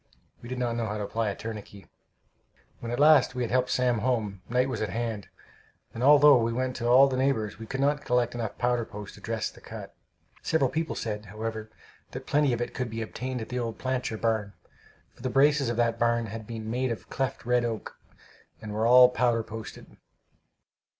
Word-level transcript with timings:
We 0.41 0.49
did 0.49 0.57
not 0.57 0.75
know 0.75 0.87
how 0.87 0.97
to 0.97 1.03
apply 1.03 1.29
a 1.29 1.35
tourniquet. 1.35 1.85
When 2.79 2.91
at 2.91 2.99
last 2.99 3.35
we 3.35 3.43
had 3.43 3.51
helped 3.51 3.69
Sam 3.69 3.99
home, 3.99 4.41
night 4.49 4.67
was 4.67 4.81
at 4.81 4.89
hand; 4.89 5.27
and 5.93 6.01
although 6.01 6.39
we 6.41 6.51
went 6.51 6.75
to 6.77 6.87
all 6.87 7.07
the 7.07 7.17
neighbors, 7.17 7.59
we 7.59 7.67
could 7.67 7.81
not 7.81 8.03
collect 8.03 8.33
enough 8.33 8.57
powder 8.57 8.83
post 8.83 9.13
to 9.13 9.21
dress 9.21 9.51
the 9.51 9.61
cut. 9.61 9.93
Several 10.41 10.71
people 10.71 10.95
said, 10.95 11.25
however, 11.25 11.69
that 12.13 12.25
plenty 12.25 12.51
of 12.51 12.61
it 12.61 12.73
could 12.73 12.89
be 12.89 13.03
obtained 13.03 13.41
at 13.41 13.49
the 13.49 13.59
old 13.59 13.77
Plancher 13.77 14.17
barn, 14.17 14.53
for 15.13 15.21
the 15.21 15.29
braces 15.29 15.69
of 15.69 15.77
that 15.77 15.99
barn 15.99 16.25
had 16.25 16.47
been 16.47 16.67
made 16.71 16.91
of 16.91 17.11
cleft 17.11 17.45
red 17.45 17.63
oak, 17.63 17.95
and 18.59 18.73
were 18.73 18.87
"all 18.87 19.07
powder 19.07 19.43
posted." 19.43 19.97